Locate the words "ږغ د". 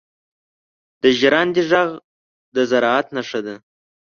1.69-2.57